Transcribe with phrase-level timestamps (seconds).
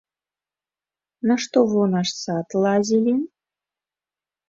[1.33, 3.13] Нашто вы ў наш сад лазілі?